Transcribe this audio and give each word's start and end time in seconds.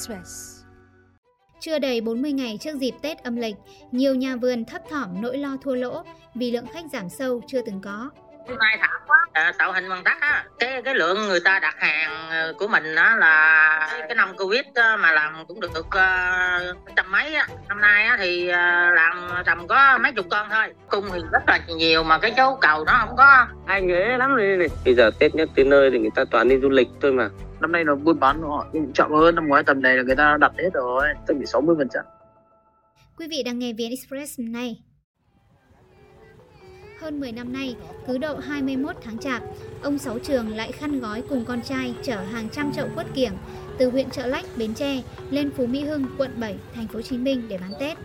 Express. 0.00 0.56
Chưa 1.60 1.78
đầy 1.78 2.00
40 2.00 2.32
ngày 2.32 2.58
trước 2.60 2.76
dịp 2.76 2.94
Tết 3.02 3.18
âm 3.18 3.36
lịch, 3.36 3.54
nhiều 3.92 4.14
nhà 4.14 4.36
vườn 4.36 4.64
thấp 4.64 4.82
thỏm 4.90 5.22
nỗi 5.22 5.38
lo 5.38 5.56
thua 5.62 5.74
lỗ 5.74 6.02
vì 6.34 6.50
lượng 6.50 6.66
khách 6.74 6.84
giảm 6.92 7.08
sâu 7.08 7.40
chưa 7.46 7.62
từng 7.66 7.80
có. 7.84 8.10
Nay 8.46 8.78
thảm 8.80 9.00
quá. 9.06 9.16
À, 9.32 9.52
tạo 9.58 9.72
hình 9.72 9.88
bằng 9.88 10.02
sắt 10.04 10.20
á. 10.20 10.44
Cái 10.58 10.82
cái 10.82 10.94
lượng 10.94 11.28
người 11.28 11.40
ta 11.40 11.58
đặt 11.58 11.74
hàng 11.78 12.30
ờ, 12.30 12.54
của 12.58 12.68
mình 12.68 12.94
á 12.94 13.16
là 13.16 13.88
cái, 14.08 14.14
năm 14.14 14.36
covid 14.36 14.60
á, 14.74 14.96
mà 14.96 15.12
làm 15.12 15.44
cũng 15.48 15.60
được 15.60 15.70
được 15.74 15.86
uh, 15.86 16.76
trăm 16.96 17.12
mấy 17.12 17.34
á. 17.34 17.46
Năm 17.68 17.80
nay 17.80 18.04
á, 18.04 18.16
thì 18.20 18.48
uh, 18.48 18.54
làm 18.94 19.28
tầm 19.46 19.66
có 19.68 19.98
mấy 19.98 20.12
chục 20.12 20.26
con 20.30 20.48
thôi. 20.50 20.66
Cung 20.88 21.04
thì 21.12 21.20
rất 21.32 21.42
là 21.46 21.60
nhiều 21.68 22.02
mà 22.02 22.18
cái 22.18 22.34
số 22.36 22.58
cầu 22.60 22.84
nó 22.84 23.04
không 23.06 23.16
có. 23.16 23.46
Ai 23.66 23.82
nhớ 23.82 24.16
lắm 24.16 24.36
này. 24.36 24.68
Bây 24.84 24.94
giờ 24.94 25.10
tết 25.18 25.34
nhất 25.34 25.48
tới 25.56 25.64
nơi 25.64 25.90
thì 25.90 25.98
người 25.98 26.10
ta 26.14 26.24
toàn 26.30 26.48
đi 26.48 26.58
du 26.62 26.68
lịch 26.68 26.88
thôi 27.00 27.12
mà 27.12 27.28
năm 27.60 27.72
nay 27.72 27.84
nó 27.84 27.94
buôn 27.94 28.20
bán 28.20 28.42
họ 28.42 28.66
chậm 28.94 29.10
hơn 29.10 29.34
năm 29.34 29.48
ngoái 29.48 29.62
tầm 29.62 29.82
này 29.82 29.96
là 29.96 30.02
người 30.02 30.16
ta 30.16 30.36
đặt 30.40 30.52
hết 30.58 30.70
rồi 30.74 31.08
tầm 31.26 31.38
bị 31.38 31.46
60 31.46 31.74
phần 31.78 31.88
trăm 31.88 32.04
Quý 33.20 33.26
vị 33.30 33.42
đang 33.42 33.58
nghe 33.58 33.72
VN 33.72 33.90
Express 33.90 34.38
hôm 34.40 34.52
nay. 34.52 34.82
Hơn 37.00 37.20
10 37.20 37.32
năm 37.32 37.52
nay, 37.52 37.76
cứ 38.06 38.18
độ 38.18 38.36
21 38.36 38.96
tháng 39.02 39.18
chạp, 39.18 39.42
ông 39.82 39.98
Sáu 39.98 40.18
Trường 40.18 40.48
lại 40.48 40.72
khăn 40.72 41.00
gói 41.00 41.22
cùng 41.28 41.44
con 41.44 41.62
trai 41.62 41.94
chở 42.02 42.16
hàng 42.16 42.48
trăm 42.52 42.72
chậu 42.72 42.88
quất 42.94 43.06
kiểng 43.14 43.32
từ 43.78 43.90
huyện 43.90 44.10
Trợ 44.10 44.26
Lách, 44.26 44.44
Bến 44.56 44.74
Tre 44.74 45.02
lên 45.30 45.50
Phú 45.50 45.66
Mỹ 45.66 45.84
Hưng, 45.84 46.04
quận 46.18 46.30
7, 46.40 46.56
thành 46.74 46.86
phố 46.86 46.94
Hồ 46.94 47.02
Chí 47.02 47.18
Minh 47.18 47.42
để 47.48 47.58
bán 47.58 47.72
Tết. 47.80 47.98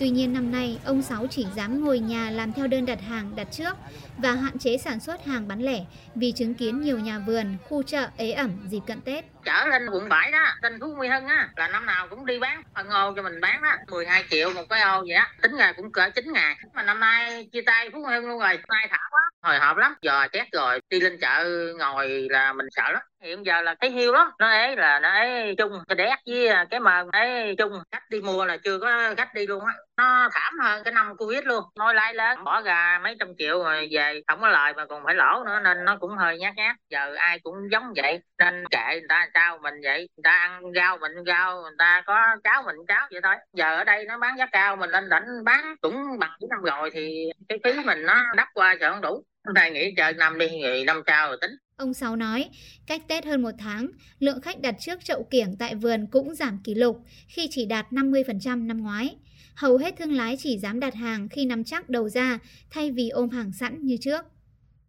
Tuy 0.00 0.10
nhiên 0.10 0.32
năm 0.32 0.52
nay, 0.52 0.78
ông 0.84 1.02
Sáu 1.02 1.26
chỉ 1.30 1.46
dám 1.56 1.84
ngồi 1.84 1.98
nhà 1.98 2.30
làm 2.30 2.52
theo 2.52 2.66
đơn 2.66 2.86
đặt 2.86 2.98
hàng 3.08 3.32
đặt 3.36 3.46
trước 3.50 3.76
và 4.18 4.32
hạn 4.32 4.58
chế 4.58 4.78
sản 4.78 5.00
xuất 5.00 5.24
hàng 5.24 5.48
bán 5.48 5.62
lẻ 5.62 5.78
vì 6.14 6.32
chứng 6.32 6.54
kiến 6.54 6.80
nhiều 6.80 6.98
nhà 6.98 7.18
vườn, 7.26 7.56
khu 7.68 7.82
chợ 7.82 8.06
ế 8.16 8.32
ẩm 8.32 8.50
dịp 8.68 8.80
cận 8.86 9.00
Tết. 9.00 9.24
trở 9.44 9.66
lên 9.66 9.86
quận 9.92 10.08
7 10.08 10.30
đó 10.30 10.46
tên 10.62 10.80
Phú 10.80 10.86
Nguy 10.96 11.08
Hưng 11.08 11.26
á 11.26 11.48
là 11.56 11.68
năm 11.68 11.86
nào 11.86 12.06
cũng 12.10 12.26
đi 12.26 12.38
bán 12.38 12.62
phân 12.74 12.88
ô 12.88 13.12
cho 13.16 13.22
mình 13.22 13.40
bán 13.40 13.62
á 13.62 13.78
12 13.90 14.24
triệu 14.30 14.52
một 14.52 14.62
cái 14.70 14.80
ô 14.80 15.00
vậy 15.00 15.16
á 15.16 15.28
tính 15.42 15.56
ngày 15.56 15.72
cũng 15.76 15.92
cỡ 15.92 16.10
9 16.14 16.32
ngày 16.32 16.56
mà 16.74 16.82
năm 16.82 17.00
nay 17.00 17.48
chia 17.52 17.62
tay 17.66 17.90
Phú 17.90 17.98
Nguy 18.00 18.14
Hưng 18.14 18.28
luôn 18.28 18.38
rồi 18.40 18.58
nay 18.68 18.86
thả 18.90 18.98
quá 19.10 19.20
hồi 19.42 19.58
hộp 19.58 19.76
lắm 19.76 19.94
giờ 20.02 20.28
chết 20.32 20.44
rồi 20.52 20.80
đi 20.90 21.00
lên 21.00 21.18
chợ 21.20 21.44
ngồi 21.78 22.26
là 22.30 22.52
mình 22.52 22.66
sợ 22.70 22.92
lắm. 22.92 23.02
Hiện 23.22 23.46
giờ 23.46 23.62
là 23.62 23.74
cái 23.74 23.90
hiu 23.90 24.12
lắm 24.12 24.30
nó 24.38 24.48
ấy 24.48 24.76
là 24.76 24.98
nó 24.98 25.10
ấy 25.10 25.54
chung 25.58 25.72
cái 25.88 25.96
đét 25.96 26.18
với 26.26 26.66
cái 26.70 26.80
mờn 26.80 27.10
ấy 27.12 27.54
chung 27.58 27.72
khách 27.92 28.10
đi 28.10 28.20
mua 28.20 28.44
là 28.44 28.56
chưa 28.56 28.78
có 28.78 29.14
khách 29.16 29.34
đi 29.34 29.46
luôn 29.46 29.64
á 29.64 29.72
nó 30.00 30.28
thảm 30.32 30.52
hơn 30.62 30.84
cái 30.84 30.92
năm 30.92 31.16
covid 31.16 31.44
luôn. 31.44 31.64
Nói 31.78 31.94
lái 31.94 32.14
lớn 32.14 32.44
bỏ 32.44 32.60
ra 32.60 33.00
mấy 33.02 33.16
trăm 33.20 33.28
triệu 33.38 33.62
rồi 33.62 33.88
về, 33.90 34.20
không 34.28 34.40
có 34.40 34.48
lời 34.48 34.72
mà 34.76 34.86
còn 34.86 35.04
phải 35.04 35.14
lỗ 35.14 35.44
nữa, 35.46 35.60
nên 35.64 35.84
nó 35.84 35.96
cũng 36.00 36.16
hơi 36.16 36.38
nhát 36.38 36.54
nhát. 36.56 36.76
Giờ 36.90 37.14
ai 37.14 37.38
cũng 37.42 37.54
giống 37.72 37.92
vậy, 37.96 38.20
nên 38.38 38.64
kệ 38.70 38.86
người 38.92 39.08
ta 39.08 39.28
sao 39.34 39.58
mình 39.58 39.74
vậy. 39.84 39.98
Người 39.98 40.22
ta 40.24 40.30
ăn 40.30 40.62
rau 40.76 40.98
mình 40.98 41.12
rau, 41.26 41.62
người 41.62 41.72
ta 41.78 42.02
có 42.06 42.36
cháo 42.44 42.62
mình 42.62 42.76
cháo 42.88 43.08
vậy 43.10 43.20
thôi. 43.24 43.34
Giờ 43.52 43.76
ở 43.76 43.84
đây 43.84 44.04
nó 44.04 44.18
bán 44.18 44.38
giá 44.38 44.46
cao, 44.52 44.76
mình 44.76 44.90
lên 44.90 45.08
đỉnh 45.08 45.44
bán 45.44 45.74
cũng 45.80 46.18
bằng 46.18 46.36
cái 46.40 46.48
năm 46.50 46.62
rồi 46.62 46.90
thì 46.94 47.24
cái 47.48 47.58
phí 47.64 47.72
mình 47.84 48.06
nó 48.06 48.22
đắp 48.36 48.48
qua 48.54 48.76
sợ 48.80 48.90
không 48.90 49.00
đủ 49.00 49.22
hôm 49.44 49.54
nay 49.54 49.70
nghĩ 49.70 49.94
chờ 49.96 50.12
năm 50.12 50.38
đi 50.38 50.48
nghỉ 50.50 50.84
năm 50.84 51.02
sau 51.06 51.28
rồi 51.28 51.38
tính 51.40 51.50
Ông 51.76 51.94
Sáu 51.94 52.16
nói, 52.16 52.50
cách 52.86 53.02
Tết 53.08 53.24
hơn 53.24 53.42
một 53.42 53.50
tháng, 53.58 53.88
lượng 54.18 54.40
khách 54.40 54.60
đặt 54.60 54.74
trước 54.80 55.04
chậu 55.04 55.24
kiểng 55.30 55.56
tại 55.58 55.74
vườn 55.74 56.06
cũng 56.12 56.34
giảm 56.34 56.58
kỷ 56.64 56.74
lục 56.74 56.96
khi 57.28 57.48
chỉ 57.50 57.66
đạt 57.66 57.86
50% 57.90 58.66
năm 58.66 58.82
ngoái. 58.82 59.16
Hầu 59.56 59.76
hết 59.76 59.94
thương 59.98 60.12
lái 60.12 60.36
chỉ 60.38 60.58
dám 60.58 60.80
đặt 60.80 60.94
hàng 60.94 61.28
khi 61.28 61.44
nắm 61.44 61.64
chắc 61.64 61.88
đầu 61.88 62.08
ra 62.08 62.38
thay 62.70 62.90
vì 62.90 63.08
ôm 63.08 63.30
hàng 63.30 63.52
sẵn 63.52 63.78
như 63.82 63.96
trước. 64.00 64.24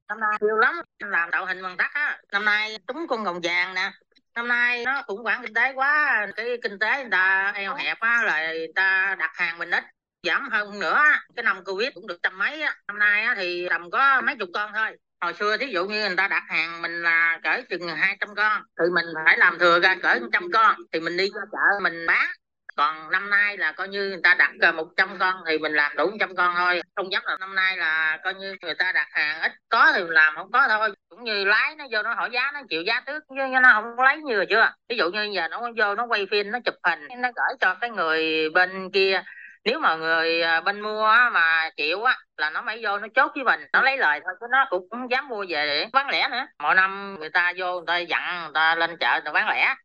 năm 0.10 0.20
nay 0.20 0.38
nhiều 0.42 0.56
lắm 0.58 0.76
làm 1.00 1.30
tạo 1.32 1.46
hình 1.46 1.62
bằng 1.64 1.76
sắt 1.78 1.92
á 1.94 2.20
năm 2.32 2.46
nay 2.46 2.78
trúng 2.88 3.08
con 3.10 3.24
gồng 3.24 3.40
vàng 3.44 3.74
nè 3.74 3.92
năm 4.36 4.48
nay 4.48 4.86
nó 4.86 5.04
khủng 5.08 5.24
hoảng 5.24 5.42
kinh 5.44 5.54
tế 5.54 5.74
quá 5.74 6.28
cái 6.36 6.48
kinh 6.64 6.80
tế 6.80 7.02
người 7.02 7.12
ta 7.12 7.52
eo 7.56 7.76
hẹp 7.76 8.00
á 8.00 8.24
là 8.24 8.48
người 8.54 8.68
ta 8.76 9.16
đặt 9.20 9.32
hàng 9.34 9.58
mình 9.58 9.72
ít 9.72 9.84
giảm 10.24 10.50
hơn 10.50 10.80
nữa 10.80 11.00
cái 11.36 11.44
năm 11.44 11.64
covid 11.64 11.90
cũng 11.94 12.08
được 12.08 12.18
trăm 12.24 12.38
mấy 12.38 12.62
á. 12.62 12.76
Năm 12.88 13.00
nay 13.00 13.24
á 13.24 13.36
thì 13.38 13.68
tầm 13.70 13.92
có 13.92 14.22
mấy 14.22 14.36
chục 14.40 14.50
con 14.54 14.72
thôi. 14.74 14.98
Hồi 15.22 15.34
xưa 15.34 15.58
thí 15.58 15.66
dụ 15.68 15.86
như 15.86 16.08
người 16.08 16.16
ta 16.16 16.28
đặt 16.28 16.44
hàng 16.48 16.82
mình 16.82 17.04
là 17.04 17.40
cỡ 17.44 17.62
chừng 17.70 17.88
200 17.88 18.36
con. 18.36 18.62
Thì 18.80 18.86
mình 18.96 19.06
phải 19.26 19.38
làm 19.38 19.60
thừa 19.60 19.80
ra 19.80 19.96
cỡ 20.04 20.20
100 20.22 20.52
con. 20.54 20.76
Thì 20.94 21.00
mình 21.00 21.18
đi 21.18 21.30
ra 21.36 21.42
chợ 21.52 21.80
mình 21.82 22.06
bán. 22.08 22.28
Còn 22.76 23.12
năm 23.12 23.30
nay 23.30 23.58
là 23.58 23.72
coi 23.72 23.88
như 23.88 24.10
người 24.10 24.20
ta 24.24 24.34
đặt 24.34 24.74
100 24.74 25.18
con 25.20 25.36
thì 25.48 25.58
mình 25.58 25.74
làm 25.74 25.96
đủ 25.96 26.10
100 26.10 26.36
con 26.36 26.56
thôi. 26.58 26.82
Không 26.96 27.12
dám 27.12 27.22
là 27.26 27.38
năm 27.40 27.56
nay 27.56 27.78
là 27.78 28.20
coi 28.24 28.34
như 28.34 28.56
người 28.62 28.76
ta 28.76 28.92
đặt 28.92 29.08
hàng 29.12 29.42
ít 29.42 29.52
có 29.70 29.92
thì 29.96 30.04
mình 30.04 30.14
làm 30.14 30.36
không 30.36 30.52
có 30.52 30.68
thôi. 30.68 30.90
Cũng 31.10 31.24
như 31.24 31.46
lái 31.46 31.76
nó 31.76 31.86
vô 31.92 32.04
nó 32.04 32.14
hỏi 32.14 32.30
giá, 32.34 32.52
nó 32.54 32.62
chịu 32.70 32.82
giá 32.82 33.04
trước 33.08 33.24
chứ 33.30 33.36
nó 33.62 33.70
không 33.74 34.06
lấy 34.06 34.18
như 34.18 34.36
rồi 34.36 34.46
chưa? 34.50 34.74
Ví 34.90 34.98
dụ 34.98 35.10
như 35.10 35.30
giờ 35.36 35.48
nó 35.48 35.62
vô 35.78 35.96
nó 35.96 36.06
quay 36.06 36.28
phim, 36.32 36.52
nó 36.52 36.60
chụp 36.66 36.76
hình, 36.84 37.08
nó 37.18 37.30
gửi 37.36 37.58
cho 37.62 37.76
cái 37.82 37.90
người 37.90 38.50
bên 38.50 38.92
kia 38.94 39.24
nếu 39.66 39.80
mà 39.80 39.96
người 39.96 40.42
à, 40.42 40.62
bên 40.62 40.82
mua 40.82 41.08
mà 41.34 41.70
chịu 41.78 42.04
á 42.04 42.18
là 42.38 42.50
nó 42.50 42.62
mới 42.62 42.80
vô 42.84 42.98
nó 43.00 43.08
chốt 43.16 43.32
với 43.36 43.44
mình 43.44 43.60
nó 43.74 43.82
lấy 43.82 43.98
lời 43.98 44.20
thôi 44.24 44.34
chứ 44.40 44.46
nó 44.52 44.66
cũng 44.70 44.88
không 44.90 45.12
dám 45.12 45.28
mua 45.28 45.46
về 45.50 45.66
để 45.68 45.88
bán 45.94 46.10
lẻ 46.10 46.28
nữa. 46.32 46.48
Mỗi 46.64 46.76
năm 46.76 47.16
người 47.20 47.30
ta 47.30 47.54
vô 47.58 47.74
người 47.74 47.84
ta 47.88 47.98
dặn 47.98 48.44
người 48.44 48.52
ta 48.54 48.76
lên 48.76 48.98
chợ 49.00 49.12
người 49.14 49.22
ta 49.26 49.32
bán 49.32 49.50
lẻ. 49.50 49.76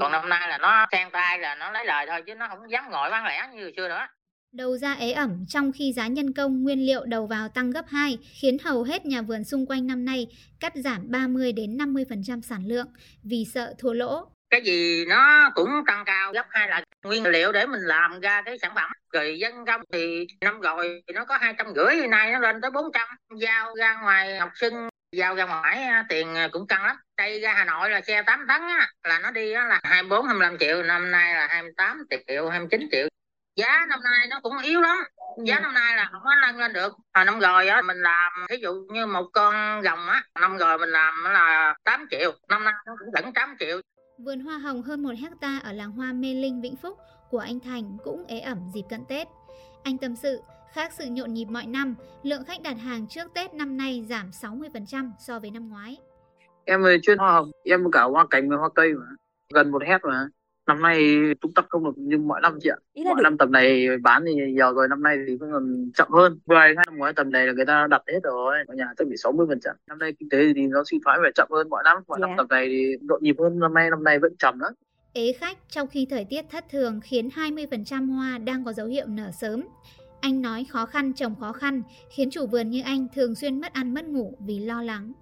Còn 0.00 0.12
năm 0.12 0.28
nay 0.28 0.48
là 0.48 0.58
nó 0.58 0.86
sang 0.92 1.10
tay 1.10 1.38
là 1.38 1.54
nó 1.54 1.70
lấy 1.70 1.84
lời 1.84 2.06
thôi 2.08 2.22
chứ 2.26 2.34
nó 2.34 2.48
không 2.48 2.70
dám 2.70 2.90
ngồi 2.90 3.10
bán 3.10 3.24
lẻ 3.24 3.48
như 3.52 3.62
hồi 3.62 3.72
xưa 3.76 3.88
nữa. 3.88 4.06
Đầu 4.52 4.76
ra 4.76 4.92
ế 4.92 5.12
ẩm 5.12 5.44
trong 5.48 5.72
khi 5.72 5.92
giá 5.92 6.06
nhân 6.06 6.32
công 6.32 6.62
nguyên 6.62 6.86
liệu 6.86 7.04
đầu 7.04 7.26
vào 7.26 7.48
tăng 7.48 7.70
gấp 7.70 7.84
2 7.88 8.18
khiến 8.40 8.56
hầu 8.64 8.82
hết 8.82 9.06
nhà 9.06 9.22
vườn 9.22 9.44
xung 9.44 9.66
quanh 9.66 9.86
năm 9.86 10.04
nay 10.04 10.26
cắt 10.60 10.72
giảm 10.74 11.10
30 11.10 11.52
đến 11.52 11.76
50% 11.76 12.40
sản 12.40 12.66
lượng 12.66 12.86
vì 13.24 13.44
sợ 13.54 13.74
thua 13.78 13.92
lỗ. 13.92 14.24
cái 14.50 14.60
gì 14.64 15.04
nó 15.08 15.50
cũng 15.54 15.68
tăng 15.86 16.04
cao 16.06 16.32
gấp 16.32 16.46
hai 16.50 16.68
lần 16.68 16.84
nguyên 17.06 17.26
liệu 17.26 17.52
để 17.52 17.66
mình 17.66 17.80
làm 17.80 18.20
ra 18.20 18.42
cái 18.42 18.58
sản 18.58 18.72
phẩm. 18.74 18.90
Rồi 19.12 19.38
dân 19.38 19.66
công 19.66 19.80
thì 19.92 20.26
năm 20.40 20.60
rồi 20.60 21.02
thì 21.06 21.14
nó 21.14 21.24
có 21.24 21.38
hai 21.40 21.54
trăm 21.58 21.66
rưỡi 21.74 22.08
nay 22.08 22.32
nó 22.32 22.38
lên 22.38 22.60
tới 22.60 22.70
400 22.70 23.08
giao 23.40 23.74
ra 23.74 23.94
ngoài 24.02 24.38
học 24.38 24.50
sinh 24.54 24.88
giao 25.12 25.34
ra 25.34 25.44
ngoài 25.44 25.82
á, 25.82 26.04
tiền 26.08 26.34
cũng 26.52 26.66
căng 26.66 26.84
lắm. 26.84 26.96
Đây 27.16 27.40
ra 27.40 27.54
Hà 27.54 27.64
Nội 27.64 27.90
là 27.90 28.00
xe 28.00 28.22
8 28.22 28.46
tấn 28.48 28.60
á, 28.60 28.88
là 29.04 29.18
nó 29.18 29.30
đi 29.30 29.52
á, 29.52 29.64
là 29.64 29.80
24 29.82 30.26
25 30.26 30.58
triệu 30.58 30.82
năm 30.82 31.10
nay 31.10 31.34
là 31.34 31.46
28 31.50 32.04
triệu 32.26 32.48
29 32.48 32.88
triệu. 32.92 33.08
Giá 33.56 33.86
năm 33.88 34.00
nay 34.04 34.26
nó 34.30 34.40
cũng 34.42 34.58
yếu 34.58 34.80
lắm. 34.80 34.98
Giá 35.44 35.60
năm 35.60 35.74
nay 35.74 35.96
là 35.96 36.08
không 36.12 36.22
có 36.24 36.34
nâng 36.42 36.58
lên 36.58 36.72
được. 36.72 36.92
Hồi 37.14 37.24
năm 37.24 37.40
rồi 37.40 37.68
á 37.68 37.82
mình 37.82 37.96
làm 37.96 38.32
ví 38.50 38.56
dụ 38.56 38.72
như 38.92 39.06
một 39.06 39.26
con 39.32 39.82
rồng 39.84 40.08
á 40.08 40.22
năm 40.40 40.58
rồi 40.58 40.78
mình 40.78 40.88
làm 40.88 41.24
là 41.24 41.74
8 41.84 42.06
triệu 42.10 42.32
năm 42.48 42.64
nay 42.64 42.74
nó 42.86 42.92
cũng 42.98 43.08
vẫn 43.12 43.32
8 43.32 43.56
triệu 43.58 43.80
Vườn 44.18 44.40
hoa 44.40 44.58
hồng 44.58 44.82
hơn 44.82 45.02
1 45.02 45.10
hecta 45.18 45.58
ở 45.58 45.72
làng 45.72 45.92
hoa 45.92 46.12
Mê 46.12 46.34
Linh, 46.34 46.60
Vĩnh 46.60 46.76
Phúc 46.76 46.98
của 47.30 47.38
anh 47.38 47.60
Thành 47.60 47.96
cũng 48.04 48.24
ế 48.26 48.40
ẩm 48.40 48.58
dịp 48.74 48.82
cận 48.88 49.04
Tết. 49.08 49.28
Anh 49.82 49.98
tâm 49.98 50.16
sự, 50.16 50.42
khác 50.72 50.92
sự 50.92 51.04
nhộn 51.06 51.34
nhịp 51.34 51.44
mọi 51.44 51.66
năm, 51.66 51.94
lượng 52.22 52.44
khách 52.44 52.62
đặt 52.62 52.78
hàng 52.78 53.06
trước 53.06 53.34
Tết 53.34 53.54
năm 53.54 53.76
nay 53.76 54.06
giảm 54.08 54.30
60% 54.30 55.10
so 55.18 55.38
với 55.38 55.50
năm 55.50 55.68
ngoái. 55.68 55.96
em 56.64 56.82
về 56.82 56.98
chuyên 57.02 57.18
hoa 57.18 57.32
hồng 57.32 57.50
em 57.64 57.90
cả 57.92 58.02
hoa 58.02 58.26
cảnh 58.30 58.50
và 58.50 58.56
hoa 58.56 58.68
cây 58.74 58.94
mà 58.94 59.06
gần 59.54 59.70
một 59.70 59.82
hecta 59.86 60.08
mà 60.08 60.28
năm 60.66 60.82
nay 60.82 61.16
túc 61.40 61.52
tắc 61.54 61.66
không 61.68 61.84
được 61.84 61.98
như 61.98 62.18
mọi 62.18 62.40
năm 62.40 62.58
chị 62.62 62.68
ạ 62.70 62.76
Ý 62.92 63.04
là 63.04 63.10
mọi 63.10 63.16
được 63.16 63.22
năm 63.22 63.38
tầm 63.38 63.52
này 63.52 63.86
bán 64.02 64.24
thì 64.26 64.34
nhiều 64.34 64.74
rồi 64.74 64.88
năm 64.88 65.02
nay 65.02 65.16
thì 65.28 65.36
vẫn 65.36 65.52
còn 65.52 65.90
chậm 65.94 66.08
hơn 66.10 66.38
vừa 66.46 66.56
hai 66.56 66.74
năm 66.74 66.96
ngoái 66.96 67.12
tầm 67.12 67.30
này 67.30 67.46
là 67.46 67.52
người 67.52 67.66
ta 67.66 67.86
đặt 67.90 68.02
hết 68.12 68.20
rồi 68.22 68.56
ở 68.66 68.74
nhà 68.74 68.86
chắc 68.98 69.08
bị 69.08 69.16
60 69.16 69.46
phần 69.48 69.60
trăm 69.60 69.76
năm 69.86 69.98
nay 69.98 70.12
kinh 70.18 70.28
tế 70.28 70.38
thì 70.56 70.66
nó 70.66 70.82
suy 70.86 70.98
thoái 71.04 71.18
và 71.22 71.30
chậm 71.34 71.48
hơn 71.50 71.68
mọi 71.68 71.82
năm 71.84 71.98
mọi 72.08 72.18
năm 72.20 72.30
Dạ. 72.30 72.34
tầm 72.38 72.46
này 72.50 72.66
thì 72.68 72.96
nhộn 73.00 73.22
nhịp 73.22 73.36
hơn 73.38 73.58
năm 73.58 73.74
nay 73.74 73.90
năm 73.90 74.04
nay 74.04 74.18
vẫn 74.18 74.36
chậm 74.38 74.58
lắm 74.58 74.72
Ế 75.12 75.32
khách 75.32 75.58
trong 75.68 75.88
khi 75.88 76.06
thời 76.10 76.24
tiết 76.24 76.44
thất 76.50 76.64
thường 76.70 77.00
khiến 77.04 77.28
20% 77.34 78.10
hoa 78.16 78.38
đang 78.38 78.64
có 78.64 78.72
dấu 78.72 78.86
hiệu 78.86 79.06
nở 79.08 79.30
sớm. 79.40 79.62
Anh 80.20 80.42
nói 80.42 80.66
khó 80.70 80.86
khăn 80.86 81.12
trồng 81.12 81.34
khó 81.40 81.52
khăn 81.52 81.82
khiến 82.10 82.30
chủ 82.30 82.46
vườn 82.46 82.70
như 82.70 82.82
anh 82.84 83.06
thường 83.14 83.34
xuyên 83.34 83.60
mất 83.60 83.72
ăn 83.72 83.94
mất 83.94 84.04
ngủ 84.04 84.34
vì 84.46 84.58
lo 84.60 84.82
lắng. 84.82 85.12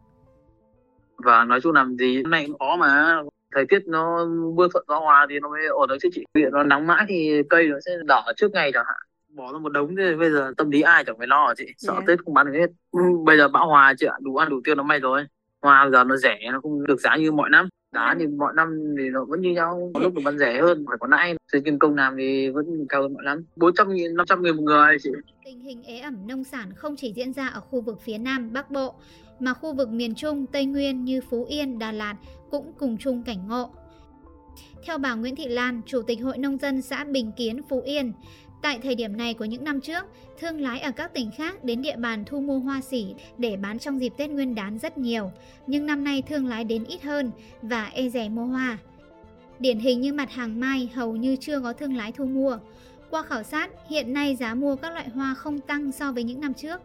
và 1.17 1.45
nói 1.45 1.61
chung 1.61 1.73
làm 1.73 1.97
gì 1.97 2.23
nay 2.23 2.45
cũng 2.47 2.59
khó 2.59 2.77
mà 2.77 3.23
thời 3.55 3.65
tiết 3.69 3.83
nó 3.87 4.25
mưa 4.57 4.69
thuận 4.73 4.85
gió 4.89 4.99
hòa 5.01 5.27
thì 5.31 5.41
nó 5.41 5.49
mới 5.49 5.67
ổn 5.67 5.89
được 5.89 5.97
chứ 6.03 6.09
chị. 6.13 6.25
Vì 6.35 6.45
nó 6.53 6.63
nắng 6.63 6.87
mãi 6.87 7.05
thì 7.09 7.43
cây 7.51 7.69
nó 7.69 7.77
sẽ 7.87 7.93
đỏ 8.07 8.25
trước 8.37 8.53
ngày 8.53 8.71
chẳng 8.75 8.85
hạn. 8.87 8.97
Bỏ 9.37 9.53
ra 9.53 9.59
một 9.59 9.69
đống 9.73 9.97
thì 9.97 10.15
bây 10.17 10.31
giờ 10.31 10.53
tâm 10.57 10.71
lý 10.71 10.81
ai 10.81 11.05
chẳng 11.05 11.19
phải 11.19 11.27
lo 11.27 11.47
hả 11.47 11.55
chị. 11.57 11.67
Sợ 11.79 11.93
Dạ. 11.97 12.01
tết 12.07 12.19
không 12.25 12.35
bán 12.35 12.47
được 12.53 12.59
hết. 12.59 12.67
Ừ, 12.93 13.01
bây 13.25 13.39
giờ 13.39 13.49
bão 13.49 13.67
hòa 13.69 13.95
chị 13.99 14.07
ạ? 14.07 14.15
Đủ 14.23 14.37
ăn 14.37 14.49
đủ 14.51 14.61
tiêu 14.65 14.75
nó 14.75 14.83
may 14.83 15.01
rồi. 15.01 15.25
Hoa 15.63 15.89
giờ 15.93 16.05
nó 16.05 16.17
rẻ 16.17 16.39
nó 16.53 16.61
không 16.61 16.87
được 16.87 17.01
giá 17.01 17.17
như 17.17 17.33
mọi 17.33 17.51
năm 17.51 17.69
giá 17.95 18.15
thì 18.19 18.27
mọi 18.27 18.53
năm 18.57 18.95
thì 18.99 19.11
nó 19.11 19.25
vẫn 19.25 19.41
như 19.41 19.51
nhau. 19.51 19.91
Có 19.95 20.01
lúc 20.01 20.15
nó 20.15 20.21
bán 20.25 20.39
rẻ 20.39 20.61
hơn 20.63 20.85
phải 20.89 20.97
có 21.01 21.07
lãi. 21.07 21.35
Xây 21.53 21.61
nhân 21.61 21.79
công 21.79 21.95
làm 21.95 22.15
thì 22.19 22.51
vẫn 22.51 22.87
cao 22.89 23.03
hơn 23.03 23.15
mọi 23.15 23.25
năm. 23.25 23.45
Bốn 23.57 23.75
trăm 23.75 23.95
nghìn 23.95 24.15
năm 24.15 24.27
trăm 24.27 24.43
nghìn 24.43 24.57
một 24.57 24.63
người 24.63 24.97
chị. 25.03 25.11
Tình 25.45 25.61
hình 25.61 25.83
ế 25.83 25.99
ẩm 25.99 26.27
nông 26.27 26.45
sản 26.45 26.73
không 26.77 26.97
chỉ 26.97 27.13
diễn 27.13 27.33
ra 27.33 27.49
ở 27.49 27.61
khu 27.61 27.81
vực 27.81 28.01
phía 28.03 28.19
Nam 28.19 28.53
Bắc 28.53 28.71
Bộ, 28.71 28.95
mà 29.41 29.55
khu 29.55 29.75
vực 29.75 29.89
miền 29.89 30.15
Trung, 30.15 30.47
Tây 30.47 30.65
Nguyên 30.65 31.05
như 31.05 31.21
Phú 31.31 31.47
Yên, 31.49 31.79
Đà 31.79 31.93
Lạt 31.93 32.15
cũng 32.51 32.73
cùng 32.79 32.97
chung 32.97 33.23
cảnh 33.23 33.49
ngộ. 33.49 33.71
Theo 34.87 34.99
bà 34.99 35.15
Nguyễn 35.15 35.37
Thị 35.37 35.49
Lan, 35.49 35.81
Chủ 35.87 36.03
tịch 36.03 36.23
Hội 36.23 36.39
Nông 36.39 36.59
dân 36.59 36.83
xã 36.83 37.05
Bình 37.05 37.33
Kiến, 37.37 37.63
Phú 37.69 37.81
Yên, 37.85 38.13
tại 38.65 38.79
thời 38.83 38.95
điểm 38.95 39.17
này 39.17 39.35
của 39.35 39.45
những 39.45 39.65
năm 39.65 39.81
trước, 39.81 40.05
thương 40.39 40.61
lái 40.61 40.81
ở 40.81 40.91
các 40.91 41.15
tỉnh 41.15 41.31
khác 41.31 41.65
đến 41.65 41.83
địa 41.83 41.97
bàn 41.97 42.25
thu 42.25 42.41
mua 42.41 42.59
hoa 42.59 42.81
sỉ 42.81 43.15
để 43.39 43.57
bán 43.57 43.79
trong 43.79 44.01
dịp 44.01 44.13
Tết 44.17 44.31
Nguyên 44.31 44.55
đán 44.55 44.79
rất 44.79 44.99
nhiều, 44.99 45.31
nhưng 45.67 45.87
năm 45.87 46.05
nay 46.05 46.23
thương 46.23 46.47
lái 46.47 46.65
đến 46.65 46.85
ít 46.85 47.03
hơn 47.03 47.31
và 47.63 47.85
e 47.85 48.09
rẻ 48.09 48.29
mua 48.29 48.45
hoa. 48.45 48.79
Điển 49.59 49.79
hình 49.79 50.01
như 50.01 50.13
mặt 50.13 50.31
hàng 50.31 50.61
mai 50.61 50.91
hầu 50.95 51.17
như 51.17 51.37
chưa 51.37 51.61
có 51.61 51.73
thương 51.73 51.97
lái 51.97 52.13
thu 52.13 52.27
mua. 52.27 52.59
Qua 53.11 53.23
khảo 53.23 53.43
sát, 53.43 53.71
hiện 53.89 54.13
nay 54.13 54.37
giá 54.37 54.55
mua 54.55 54.77
các 54.77 54.93
loại 54.93 55.09
hoa 55.09 55.35
không 55.35 55.61
tăng 55.61 55.93
so 55.93 56.13
với 56.13 56.23
những 56.23 56.41
năm 56.41 56.55
trước. 56.55 56.81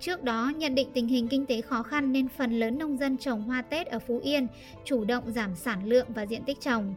Trước 0.00 0.22
đó, 0.22 0.52
nhận 0.56 0.74
định 0.74 0.88
tình 0.94 1.08
hình 1.08 1.28
kinh 1.28 1.46
tế 1.46 1.60
khó 1.60 1.82
khăn 1.82 2.12
nên 2.12 2.28
phần 2.28 2.58
lớn 2.60 2.78
nông 2.78 2.98
dân 2.98 3.16
trồng 3.16 3.42
hoa 3.42 3.62
Tết 3.62 3.86
ở 3.86 3.98
Phú 3.98 4.20
Yên 4.24 4.46
chủ 4.84 5.04
động 5.04 5.32
giảm 5.32 5.54
sản 5.54 5.84
lượng 5.84 6.06
và 6.14 6.26
diện 6.26 6.42
tích 6.44 6.60
trồng. 6.60 6.94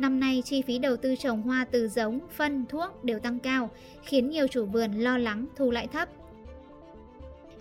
Năm 0.00 0.20
nay, 0.20 0.42
chi 0.44 0.62
phí 0.62 0.78
đầu 0.78 0.96
tư 0.96 1.16
trồng 1.16 1.42
hoa 1.42 1.66
từ 1.70 1.88
giống, 1.88 2.20
phân, 2.36 2.64
thuốc 2.68 3.04
đều 3.04 3.18
tăng 3.18 3.38
cao, 3.38 3.70
khiến 4.04 4.30
nhiều 4.30 4.46
chủ 4.46 4.66
vườn 4.66 4.92
lo 4.92 5.18
lắng 5.18 5.46
thu 5.56 5.70
lãi 5.70 5.86
thấp. 5.86 6.08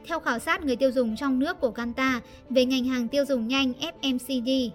Theo 0.07 0.19
khảo 0.19 0.39
sát 0.39 0.65
người 0.65 0.75
tiêu 0.75 0.91
dùng 0.91 1.15
trong 1.15 1.39
nước 1.39 1.59
của 1.59 1.71
Canta 1.71 2.21
về 2.49 2.65
ngành 2.65 2.85
hàng 2.85 3.07
tiêu 3.07 3.25
dùng 3.25 3.47
nhanh 3.47 3.73
FMCG, 4.01 4.69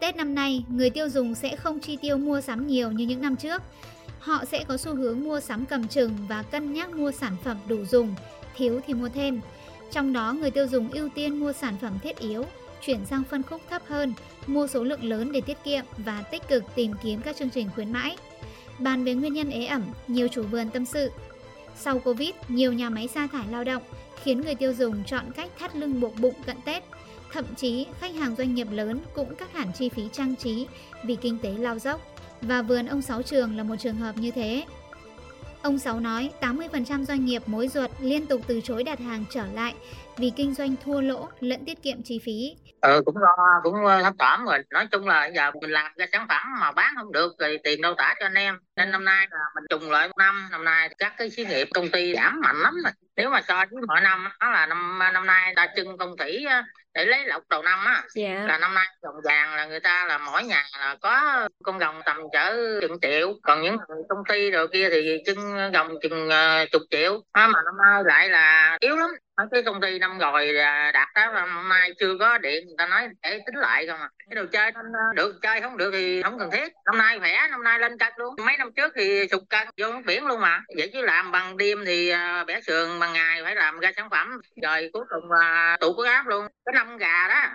Tết 0.00 0.16
năm 0.16 0.34
nay, 0.34 0.64
người 0.68 0.90
tiêu 0.90 1.08
dùng 1.08 1.34
sẽ 1.34 1.56
không 1.56 1.80
chi 1.80 1.96
tiêu 1.96 2.18
mua 2.18 2.40
sắm 2.40 2.66
nhiều 2.66 2.92
như 2.92 3.06
những 3.06 3.20
năm 3.20 3.36
trước. 3.36 3.62
Họ 4.18 4.44
sẽ 4.44 4.64
có 4.68 4.76
xu 4.76 4.94
hướng 4.94 5.24
mua 5.24 5.40
sắm 5.40 5.66
cầm 5.66 5.88
chừng 5.88 6.10
và 6.28 6.42
cân 6.42 6.72
nhắc 6.72 6.94
mua 6.94 7.12
sản 7.12 7.36
phẩm 7.44 7.56
đủ 7.68 7.84
dùng, 7.84 8.14
thiếu 8.56 8.80
thì 8.86 8.94
mua 8.94 9.08
thêm. 9.08 9.40
Trong 9.90 10.12
đó, 10.12 10.32
người 10.32 10.50
tiêu 10.50 10.66
dùng 10.66 10.90
ưu 10.90 11.08
tiên 11.08 11.40
mua 11.40 11.52
sản 11.52 11.74
phẩm 11.80 11.98
thiết 12.02 12.18
yếu, 12.18 12.44
chuyển 12.86 13.06
sang 13.06 13.24
phân 13.24 13.42
khúc 13.42 13.60
thấp 13.70 13.82
hơn, 13.86 14.14
mua 14.46 14.66
số 14.66 14.84
lượng 14.84 15.04
lớn 15.04 15.32
để 15.32 15.40
tiết 15.40 15.56
kiệm 15.64 15.84
và 15.96 16.22
tích 16.22 16.48
cực 16.48 16.64
tìm 16.74 16.92
kiếm 17.02 17.20
các 17.20 17.36
chương 17.36 17.50
trình 17.50 17.68
khuyến 17.74 17.92
mãi. 17.92 18.16
Bàn 18.78 19.04
về 19.04 19.14
nguyên 19.14 19.32
nhân 19.32 19.50
ế 19.50 19.66
ẩm, 19.66 19.82
nhiều 20.08 20.28
chủ 20.28 20.42
vườn 20.42 20.70
tâm 20.70 20.84
sự. 20.84 21.10
Sau 21.76 21.98
Covid, 21.98 22.30
nhiều 22.48 22.72
nhà 22.72 22.90
máy 22.90 23.08
sa 23.08 23.26
thải 23.26 23.44
lao 23.50 23.64
động, 23.64 23.82
khiến 24.22 24.40
người 24.40 24.54
tiêu 24.54 24.72
dùng 24.72 25.04
chọn 25.04 25.24
cách 25.36 25.50
thắt 25.58 25.76
lưng 25.76 26.00
buộc 26.00 26.18
bụng 26.20 26.34
cận 26.46 26.56
Tết. 26.64 26.84
Thậm 27.32 27.44
chí, 27.56 27.86
khách 28.00 28.14
hàng 28.14 28.34
doanh 28.36 28.54
nghiệp 28.54 28.68
lớn 28.70 29.00
cũng 29.14 29.34
cắt 29.34 29.52
hẳn 29.52 29.72
chi 29.78 29.88
phí 29.88 30.02
trang 30.12 30.36
trí 30.36 30.66
vì 31.04 31.16
kinh 31.16 31.38
tế 31.38 31.50
lao 31.50 31.78
dốc. 31.78 32.00
Và 32.40 32.62
vườn 32.62 32.86
ông 32.86 33.02
Sáu 33.02 33.22
Trường 33.22 33.56
là 33.56 33.62
một 33.62 33.76
trường 33.76 33.96
hợp 33.96 34.16
như 34.18 34.30
thế. 34.30 34.64
Ông 35.62 35.78
Sáu 35.78 36.00
nói 36.00 36.30
80% 36.40 37.04
doanh 37.04 37.24
nghiệp 37.24 37.42
mối 37.46 37.68
ruột 37.68 37.90
liên 38.00 38.26
tục 38.26 38.40
từ 38.46 38.60
chối 38.60 38.84
đặt 38.84 38.98
hàng 38.98 39.24
trở 39.30 39.46
lại 39.46 39.74
vì 40.16 40.32
kinh 40.36 40.54
doanh 40.54 40.74
thua 40.84 41.00
lỗ 41.00 41.28
lẫn 41.40 41.64
tiết 41.64 41.82
kiệm 41.82 42.02
chi 42.04 42.20
phí. 42.24 42.56
Ờ, 42.80 43.02
cũng 43.04 43.16
lo 43.16 43.60
cũng 43.62 43.74
thấp 44.02 44.14
thỏm 44.18 44.44
rồi. 44.44 44.58
Nói 44.70 44.86
chung 44.92 45.08
là 45.08 45.26
giờ 45.26 45.50
mình 45.60 45.70
làm 45.70 45.92
ra 45.96 46.06
sản 46.12 46.26
phẩm 46.28 46.46
mà 46.60 46.72
bán 46.72 46.94
không 46.96 47.12
được 47.12 47.32
thì 47.40 47.58
tiền 47.64 47.80
đâu 47.80 47.94
trả 47.98 48.14
cho 48.20 48.26
anh 48.26 48.34
em. 48.34 48.58
Nên 48.76 48.90
năm 48.90 49.04
nay 49.04 49.26
là 49.30 49.44
mình 49.54 49.64
trùng 49.70 49.90
lại 49.90 50.08
một 50.08 50.16
năm. 50.18 50.48
Năm 50.50 50.64
nay 50.64 50.94
các 50.98 51.14
cái 51.18 51.30
xí 51.30 51.44
nghiệp 51.44 51.68
công 51.74 51.88
ty 51.88 52.14
giảm 52.14 52.40
mạnh 52.40 52.56
lắm 52.56 52.74
rồi. 52.84 52.92
Nếu 53.16 53.30
mà 53.30 53.40
so 53.48 53.56
với 53.56 53.82
mọi 53.86 54.00
năm 54.00 54.28
đó 54.40 54.50
là 54.50 54.66
năm 54.66 54.98
năm 55.12 55.26
nay 55.26 55.52
ta 55.56 55.68
trưng 55.76 55.98
công 55.98 56.16
thủy 56.16 56.46
để 56.94 57.04
lấy 57.04 57.24
lộc 57.24 57.42
đầu 57.48 57.62
năm 57.62 57.84
á. 57.84 58.02
Dạ. 58.14 58.44
là 58.46 58.58
năm 58.58 58.74
nay 58.74 58.86
trồng 59.02 59.20
vàng 59.24 59.54
là 59.54 59.66
người 59.66 59.80
ta 59.80 60.06
là 60.06 60.18
mỗi 60.18 60.44
nhà 60.44 60.64
là 60.78 60.96
có 61.00 61.48
con 61.64 61.78
rồng 61.78 62.00
tầm 62.04 62.16
cỡ 62.32 62.56
chừng 62.80 62.98
triệu. 63.02 63.34
Còn 63.42 63.62
những 63.62 63.76
công 64.08 64.24
ty 64.28 64.50
rồi 64.50 64.68
kia 64.68 64.88
thì 64.90 65.22
trưng 65.26 65.70
rồng 65.74 65.88
chừng 66.02 66.30
ờ, 66.30 66.66
chục 66.72 66.82
triệu. 66.90 67.20
Mà 67.34 67.46
năm 67.46 67.76
nay 67.84 68.02
lại 68.04 68.28
là 68.28 68.78
yếu 68.80 68.96
lắm 68.96 69.10
mấy 69.36 69.46
cái 69.50 69.62
công 69.62 69.80
ty 69.80 69.98
năm 69.98 70.18
rồi 70.18 70.46
là 70.46 70.90
đạt 70.94 71.08
đó 71.14 71.32
mai 71.32 71.46
năm 71.46 71.68
nay 71.68 71.90
chưa 72.00 72.18
có 72.18 72.38
điện 72.38 72.66
người 72.66 72.74
ta 72.78 72.86
nói 72.86 73.08
để 73.22 73.40
tính 73.46 73.54
lại 73.54 73.86
không 73.86 74.00
à. 74.00 74.08
Cái 74.30 74.34
đồ 74.34 74.44
chơi 74.52 74.70
ờ, 74.74 74.82
được 75.14 75.38
chơi 75.42 75.60
không 75.60 75.76
được 75.76 75.90
thì 75.92 76.22
không 76.22 76.38
cần 76.38 76.50
thiết. 76.50 76.72
Năm 76.86 76.98
nay 76.98 77.18
khỏe 77.18 77.48
năm 77.50 77.64
nay 77.64 77.78
lên 77.78 77.98
cân 77.98 78.12
luôn. 78.16 78.34
Mấy 78.46 78.56
năm 78.58 78.70
trước 78.76 78.92
thì 78.96 79.28
sụt 79.30 79.42
cân 79.50 79.68
vô 79.76 79.86
biển 80.06 80.26
luôn 80.26 80.40
mà. 80.40 80.62
Vậy 80.76 80.90
chứ 80.92 81.02
làm 81.02 81.32
bằng 81.32 81.56
đêm 81.56 81.78
thì 81.86 82.08
ờ, 82.08 82.44
bẻ 82.44 82.60
sườn 82.60 83.00
bằng 83.00 83.12
ngày 83.12 83.42
phải 83.44 83.54
làm 83.54 83.80
ra 83.80 83.92
sản 83.96 84.10
phẩm. 84.10 84.40
Rồi 84.62 84.90
cuối 84.92 85.04
cùng 85.08 85.30
ờ, 85.30 85.38
là 85.38 85.76
tụ 85.80 85.92
có 85.92 86.04
áp 86.10 86.26
luôn. 86.26 86.46
Cái 86.64 86.72
năm 86.72 86.96
gà 86.96 87.28
đó. 87.28 87.48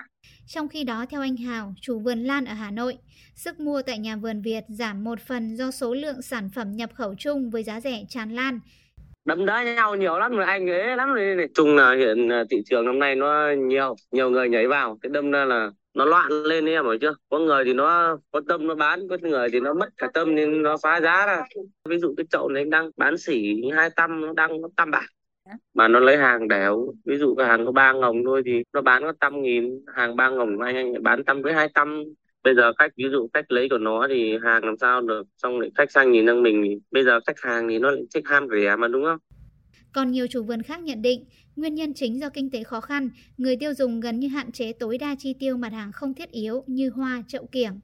Trong 0.48 0.70
khi 0.70 0.84
đó, 0.84 1.06
theo 1.10 1.22
anh 1.22 1.38
Hào, 1.38 1.74
chủ 1.81 2.00
vườn 2.00 2.24
lan 2.24 2.46
ở 2.46 2.54
Hà 2.54 2.72
Nội, 2.72 2.98
sức 3.36 3.60
mua 3.60 3.81
tại 3.81 3.98
nhà 3.98 4.16
vườn 4.16 4.42
Việt 4.42 4.64
giảm 4.68 5.04
một 5.04 5.20
phần 5.28 5.56
do 5.56 5.72
số 5.72 5.94
lượng 5.94 6.22
sản 6.22 6.50
phẩm 6.56 6.72
nhập 6.72 6.90
khẩu 6.94 7.16
chung 7.20 7.50
với 7.50 7.64
giá 7.64 7.80
rẻ 7.80 8.04
tràn 8.10 8.36
lan 8.36 8.60
đấm 9.30 9.46
đá 9.46 9.64
nhau 9.64 9.96
nhiều 9.96 10.20
lắm, 10.20 10.36
rồi 10.36 10.46
anh 10.46 10.70
ấy 10.70 10.96
lắm 10.96 11.14
rồi, 11.14 11.36
này. 11.36 11.48
Chung 11.54 11.76
là 11.76 11.96
hiện 11.96 12.30
à, 12.30 12.44
thị 12.50 12.62
trường 12.70 12.86
năm 12.86 13.00
nay 13.00 13.16
nó 13.16 13.52
nhiều 13.58 13.96
nhiều 14.12 14.30
người 14.30 14.50
nhảy 14.50 14.68
vào. 14.68 14.98
Cái 15.02 15.10
đâm 15.10 15.31
ra 15.31 15.46
là 15.46 15.72
nó 15.94 16.06
loạn 16.06 16.31
lên 16.31 16.68
ấy 16.68 16.74
em 16.74 16.86
hiểu 16.86 16.98
chưa? 17.02 17.16
Có 17.30 17.40
người 17.40 17.66
thì 17.66 17.74
nó, 17.74 18.18
có 18.31 18.42
tâm 18.48 18.68
nó 18.68 18.76
bán, 18.76 19.08
có 19.10 19.18
người 19.22 19.50
thì 19.50 19.60
nó 19.60 19.74
mất 19.74 19.90
cả 19.98 20.08
tâm 20.14 20.36
nên 20.36 20.64
nó 20.64 20.78
phá 20.84 21.02
giá 21.02 21.26
ra. 21.26 21.44
Ví 21.90 21.98
dụ 21.98 22.14
cái 22.18 22.26
chậu 22.30 22.50
này 22.50 22.66
đang 22.66 22.90
bán 22.98 23.18
xỉ 23.18 23.62
hai 23.76 23.90
trăm, 23.96 24.22
nó 24.22 24.34
đang 24.34 24.62
nó 24.62 24.68
tam 24.76 24.92
bạc. 24.92 25.06
Mà 25.74 25.88
nó 25.88 26.00
lấy 26.00 26.18
hàng 26.18 26.48
đẻo. 26.48 26.94
Ví 27.06 27.18
dụ 27.18 27.36
cái 27.36 27.48
hàng 27.48 27.66
có 27.66 27.72
ba 27.72 27.92
ngồng 27.92 28.24
thôi 28.26 28.42
thì 28.46 28.64
nó 28.74 28.81
bán 28.81 29.02
có 29.02 29.14
trăm 29.22 29.42
nghìn, 29.42 29.86
hàng 29.96 30.16
ba 30.16 30.30
ngồng 30.30 30.60
anh 30.60 30.76
anh 30.76 31.04
bán 31.04 31.24
trăm 31.24 31.42
với 31.42 31.54
hai 31.54 31.68
trăm 31.74 32.04
bây 32.44 32.56
giờ 32.56 32.74
khách 32.80 32.91
ví 32.97 33.06
dụ 33.12 33.30
khách 33.33 33.51
lấy 33.51 33.69
của 33.69 33.77
nó 33.77 34.07
thì 34.09 34.38
hàng 34.44 34.65
làm 34.65 34.77
sao 34.77 35.01
được? 35.01 35.24
Xong 35.38 35.59
lại 35.59 35.71
khách 35.75 35.91
sang 35.91 36.12
nhìn 36.12 36.27
sang 36.27 36.44
mình 36.44 36.80
bây 36.91 37.03
giờ 37.03 37.19
khách 37.27 37.39
hàng 37.39 37.68
thì 37.69 37.80
nó 37.80 37.91
lại 37.91 38.03
thích 38.13 38.24
ham 38.27 38.47
rẻ 38.51 38.75
mà 38.75 38.88
đúng 38.88 39.03
không? 39.03 39.18
Còn 39.94 40.12
nhiều 40.12 40.27
chủ 40.27 40.44
vườn 40.44 40.62
khác 40.62 40.81
nhận 40.81 41.01
định, 41.01 41.25
nguyên 41.56 41.75
nhân 41.75 41.94
chính 41.94 42.19
do 42.19 42.30
kinh 42.30 42.51
tế 42.51 42.63
khó 42.63 42.81
khăn, 42.81 43.09
người 43.38 43.56
tiêu 43.56 43.74
dùng 43.74 44.00
gần 44.00 44.19
như 44.19 44.27
hạn 44.27 44.51
chế 44.51 44.74
tối 44.74 44.97
đa 44.97 45.15
chi 45.19 45.36
tiêu 45.39 45.57
mặt 45.57 45.74
hàng 45.74 45.91
không 45.91 46.13
thiết 46.13 46.31
yếu 46.31 46.63
như 46.68 46.89
hoa, 46.89 47.24
chậu 47.27 47.47
kiểng. 47.51 47.80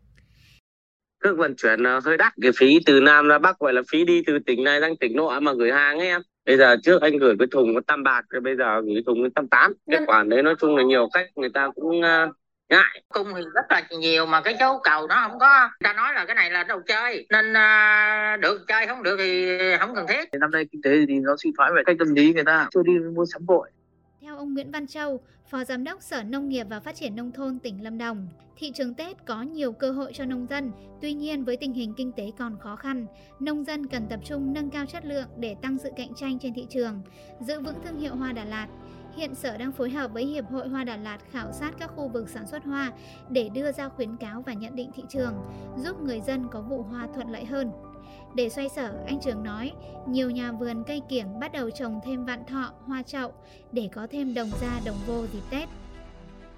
cước 1.20 1.38
vận 1.38 1.56
chuyển 1.56 1.80
là 1.80 2.00
hơi 2.04 2.18
đắt 2.18 2.34
cái 2.42 2.52
phí 2.56 2.80
từ 2.86 3.02
Nam 3.02 3.28
ra 3.28 3.40
Bắc 3.40 3.60
gọi 3.60 3.74
là 3.74 3.82
phí 3.92 4.06
đi 4.06 4.22
từ 4.28 4.40
tỉnh 4.40 4.64
này 4.64 4.82
sang 4.82 4.98
tỉnh 4.98 5.16
nọ 5.16 5.40
mà 5.40 5.54
gửi 5.54 5.72
hàng 5.72 6.00
ấy 6.00 6.08
em. 6.08 6.22
Bây 6.46 6.58
giờ 6.58 6.76
trước 6.84 7.02
anh 7.02 7.18
gửi 7.18 7.36
cái 7.40 7.48
thùng 7.52 7.76
có 7.76 7.82
tam 7.88 8.04
bạc 8.04 8.22
rồi 8.30 8.42
bây 8.42 8.56
giờ 8.56 8.82
gửi 8.82 9.04
thùng 9.06 9.24
có 9.24 9.30
tam 9.36 9.48
tám. 9.48 9.74
Cái 9.92 10.00
khoản 10.06 10.30
đấy 10.30 10.44
nói 10.44 10.56
chung 10.62 10.76
là 10.76 10.84
nhiều 10.84 11.10
khách 11.14 11.26
người 11.36 11.50
ta 11.50 11.70
cũng 11.76 12.02
ngại 12.70 13.04
cung 13.10 13.28
thì 13.36 13.42
rất 13.54 13.66
là 13.70 13.84
nhiều 14.00 14.26
mà 14.26 14.42
cái 14.42 14.56
số 14.60 14.82
cầu 14.84 15.08
nó 15.08 15.28
không 15.30 15.40
có 15.40 15.70
ta 15.84 15.94
nói 15.94 16.14
là 16.14 16.26
cái 16.26 16.36
này 16.36 16.52
là 16.52 16.64
đồ 16.64 16.80
chơi. 16.88 17.28
Nên 17.30 17.54
à, 17.54 18.38
được 18.42 18.66
chơi 18.68 18.88
không 18.88 19.04
được 19.04 19.16
thì 19.20 19.58
không 19.80 19.96
cần 19.96 20.06
thiết. 20.08 20.30
Năm 20.40 20.52
nay 20.52 20.66
kinh 20.72 20.82
tế 20.82 20.92
thì 21.08 21.20
nó 21.20 21.36
suy 21.44 21.52
thoái 21.58 21.72
về 21.76 21.82
cách 21.86 21.96
tâm 22.00 22.14
lý 22.14 22.34
người 22.34 22.44
ta 22.44 22.68
chưa 22.72 22.84
đi 22.84 22.94
mua 23.16 23.26
sắm 23.26 23.46
vội. 23.46 23.70
Theo 24.22 24.38
ông 24.38 24.54
Nguyễn 24.54 24.72
Văn 24.72 24.88
Châu, 24.88 25.22
Phó 25.52 25.64
Giám 25.64 25.84
đốc 25.84 26.02
Sở 26.02 26.24
Nông 26.24 26.50
nghiệp 26.50 26.68
và 26.70 26.80
Phát 26.80 26.96
triển 26.96 27.16
Nông 27.16 27.32
thôn 27.32 27.60
tỉnh 27.60 27.84
Lâm 27.84 27.98
Đồng, 27.98 28.28
thị 28.58 28.72
trường 28.76 28.94
Tết 28.94 29.18
có 29.26 29.42
nhiều 29.42 29.72
cơ 29.72 29.92
hội 29.92 30.12
cho 30.14 30.26
nông 30.26 30.48
dân, 30.50 30.72
tuy 31.02 31.14
nhiên 31.14 31.46
với 31.46 31.58
tình 31.58 31.74
hình 31.74 31.94
kinh 31.98 32.12
tế 32.12 32.24
còn 32.40 32.58
khó 32.60 32.76
khăn, 32.76 33.06
nông 33.40 33.64
dân 33.64 33.88
cần 33.88 34.08
tập 34.10 34.20
trung 34.26 34.54
nâng 34.54 34.70
cao 34.70 34.86
chất 34.86 35.06
lượng 35.06 35.28
để 35.38 35.56
tăng 35.62 35.78
sự 35.78 35.90
cạnh 35.98 36.14
tranh 36.16 36.40
trên 36.40 36.54
thị 36.54 36.66
trường, 36.70 37.02
giữ 37.40 37.60
vững 37.60 37.82
thương 37.86 38.00
hiệu 38.00 38.16
hoa 38.16 38.32
Đà 38.32 38.46
Lạt. 38.46 38.68
Hiện 39.16 39.36
Sở 39.36 39.58
đang 39.58 39.72
phối 39.72 39.90
hợp 39.90 40.12
với 40.14 40.26
Hiệp 40.26 40.46
hội 40.52 40.68
Hoa 40.68 40.84
Đà 40.84 40.98
Lạt 40.98 41.18
khảo 41.32 41.52
sát 41.52 41.72
các 41.80 41.92
khu 41.96 42.08
vực 42.08 42.30
sản 42.30 42.48
xuất 42.48 42.64
hoa 42.64 42.92
để 43.30 43.50
đưa 43.54 43.72
ra 43.72 43.90
khuyến 43.90 44.18
cáo 44.18 44.44
và 44.46 44.54
nhận 44.54 44.76
định 44.76 44.92
thị 44.96 45.04
trường, 45.10 45.34
giúp 45.78 46.02
người 46.02 46.22
dân 46.22 46.48
có 46.52 46.62
vụ 46.62 46.82
hoa 46.84 47.08
thuận 47.16 47.30
lợi 47.32 47.46
hơn. 47.46 47.72
Để 48.36 48.50
xoay 48.50 48.70
sở, 48.70 48.94
anh 49.08 49.20
Trường 49.22 49.44
nói, 49.44 49.72
nhiều 50.08 50.30
nhà 50.30 50.52
vườn 50.52 50.84
cây 50.88 51.02
kiểng 51.10 51.40
bắt 51.40 51.52
đầu 51.54 51.70
trồng 51.70 52.00
thêm 52.06 52.26
vạn 52.26 52.46
thọ, 52.46 52.74
hoa 52.86 53.02
chậu 53.04 53.34
để 53.72 53.90
có 53.96 54.08
thêm 54.12 54.34
đồng 54.34 54.50
ra 54.62 54.80
đồng 54.86 54.98
vô 55.08 55.26
dịp 55.34 55.42
Tết. 55.52 55.70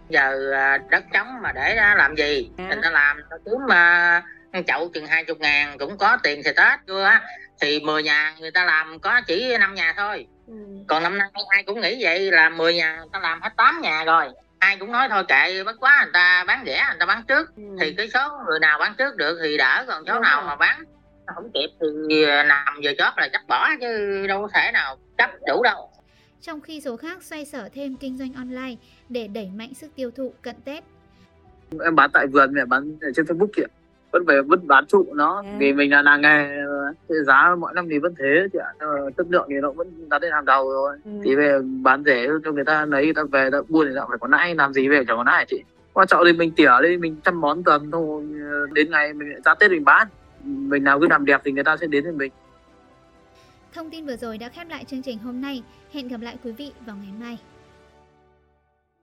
giờ 0.10 0.52
à, 0.52 0.78
đất 0.92 1.04
trống 1.14 1.28
mà 1.42 1.52
để 1.52 1.76
ra 1.76 1.96
làm 1.98 2.16
gì 2.16 2.50
À. 2.58 2.68
người 2.68 2.78
ta 2.84 2.90
làm 2.92 3.18
ta 3.30 3.36
kiếm 3.46 3.60
mà 3.68 4.24
chậu 4.68 4.90
chừng 4.94 5.08
hai 5.08 5.26
chục 5.26 5.40
ngàn 5.40 5.78
cũng 5.78 5.98
có 5.98 6.18
tiền 6.24 6.42
thì 6.46 6.52
tết 6.58 6.80
chưa 6.88 7.04
á 7.04 7.22
thì 7.62 7.80
10 7.80 8.04
nhà 8.04 8.36
người 8.40 8.52
ta 8.52 8.66
làm 8.66 9.00
có 9.00 9.22
chỉ 9.28 9.58
năm 9.60 9.74
nhà 9.76 9.94
thôi 9.98 10.28
Ừ. 10.48 10.54
còn 10.88 11.04
năm 11.04 11.18
nay 11.18 11.28
ai 11.50 11.64
cũng 11.64 11.82
nghĩ 11.82 12.04
vậy 12.04 12.32
là 12.32 12.50
10 12.50 12.76
nhà 12.76 12.96
người 12.98 13.08
ta 13.14 13.20
làm 13.20 13.42
hết 13.42 13.50
8 13.58 13.82
nhà 13.82 14.04
rồi 14.04 14.28
ai 14.60 14.78
cũng 14.78 14.92
nói 14.92 15.08
thôi 15.10 15.24
kệ 15.28 15.64
bất 15.64 15.76
quá 15.80 16.00
người 16.04 16.12
ta 16.14 16.44
bán 16.48 16.64
rẻ 16.66 16.84
người 16.90 17.00
ta 17.00 17.06
bán 17.06 17.24
trước 17.28 17.56
Ừ. 17.56 17.64
thì 17.82 17.94
cái 17.98 18.10
số 18.10 18.20
người 18.48 18.60
nào 18.60 18.80
bán 18.80 18.94
trước 18.98 19.16
được 19.16 19.40
thì 19.44 19.58
đỡ 19.58 19.86
còn 19.88 20.04
số 20.08 20.14
Đúng 20.14 20.22
nào 20.22 20.42
rồi. 20.42 20.48
mà 20.50 20.56
bán 20.56 20.84
không 21.36 21.52
kịp 21.54 21.70
thì 22.10 22.26
nằm 22.48 22.66
giờ 22.82 22.94
chót 22.98 23.14
là 23.18 23.30
chắc 23.34 23.48
bỏ 23.48 23.70
chứ 23.82 24.26
đâu 24.28 24.42
có 24.42 24.48
thể 24.54 24.72
nào 24.72 24.98
chấp 25.18 25.30
đủ 25.48 25.64
đâu 25.64 25.92
Trong 26.42 26.62
khi 26.62 26.82
số 26.82 26.98
khác 26.98 27.24
xoay 27.24 27.46
sở 27.46 27.70
thêm 27.74 27.96
kinh 27.96 28.18
doanh 28.18 28.34
online 28.34 28.76
để 29.10 29.28
đẩy 29.28 29.50
mạnh 29.56 29.74
sức 29.74 29.88
tiêu 29.96 30.12
thụ 30.12 30.34
cận 30.42 30.56
Tết. 30.66 30.84
em 31.86 31.96
bán 31.96 32.10
tại 32.14 32.28
vườn 32.28 32.54
mẹ 32.54 32.66
bán 32.66 32.98
trên 33.16 33.26
Facebook 33.26 33.48
kìa 33.56 33.64
vẫn 34.12 34.24
phải 34.28 34.42
vẫn 34.42 34.68
bán 34.68 34.86
trụ 34.86 35.06
nó 35.14 35.44
À. 35.46 35.56
vì 35.60 35.74
mình 35.74 35.92
là 35.92 36.02
làng 36.02 36.22
nghề 36.22 36.48
giá 37.26 37.56
mỗi 37.60 37.72
năm 37.76 37.88
thì 37.90 38.00
vẫn 38.00 38.14
thế 38.20 38.48
chị 38.54 38.60
mà 38.80 38.86
chất 39.18 39.28
lượng 39.30 39.46
thì 39.50 39.56
nó 39.62 39.72
vẫn 39.72 40.10
đặt 40.10 40.22
lên 40.22 40.32
hàng 40.32 40.46
đầu 40.46 40.70
rồi 40.70 40.98
Ừ. 41.06 41.12
thì 41.24 41.36
về 41.36 41.60
bán 41.84 42.04
rẻ 42.06 42.28
cho 42.44 42.52
người 42.52 42.64
ta 42.66 42.86
lấy 42.86 43.06
người 43.06 43.14
ta 43.14 43.22
về 43.32 43.50
ta 43.52 43.58
buôn 43.70 43.88
thì 43.90 43.94
ta 43.96 44.02
phải 44.10 44.18
có 44.22 44.28
lãi 44.28 44.56
làm 44.56 44.74
gì 44.74 44.88
về 44.88 45.04
chẳng 45.08 45.18
có 45.18 45.24
hả 45.24 45.46
chị 45.48 45.64
quan 45.94 46.08
trọng 46.08 46.24
thì 46.26 46.34
mình 46.34 46.52
tỉa 46.56 46.70
đi 46.84 46.98
mình 46.98 47.16
chăm 47.26 47.42
bón 47.42 47.64
tầm 47.64 47.92
thôi 47.92 48.24
đến 48.74 48.92
ngày 48.92 49.14
mình 49.14 49.28
ra 49.46 49.56
tết 49.56 49.72
mình 49.72 49.86
bán 49.86 50.08
mình 50.44 50.84
nào 50.84 51.00
cứ 51.00 51.08
làm 51.10 51.26
đẹp 51.26 51.42
thì 51.44 51.52
người 51.52 51.64
ta 51.64 51.78
sẽ 51.78 51.88
đến 51.88 52.04
với 52.04 52.14
mình 52.14 52.32
Thông 53.74 53.90
tin 53.90 54.06
vừa 54.06 54.16
rồi 54.16 54.38
đã 54.38 54.50
khép 54.50 54.68
lại 54.70 54.84
chương 54.84 55.02
trình 55.02 55.18
hôm 55.18 55.42
nay. 55.42 55.64
Hẹn 55.94 56.08
gặp 56.08 56.22
lại 56.22 56.38
quý 56.44 56.52
vị 56.52 56.72
vào 56.86 56.96
ngày 56.96 57.14
mai. 57.20 57.38